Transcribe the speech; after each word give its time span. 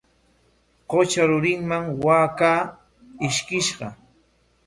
Qutra 0.91 1.23
rurinman 1.31 1.83
waakaa 2.05 2.59
ishkishqa. 3.27 3.87